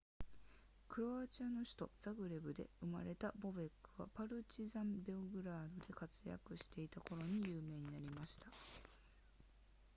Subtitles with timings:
[0.89, 8.47] クロアチアの首都ザグレブで生まれたボベックはパルチザンベオグラードで活躍していた頃に有名になりました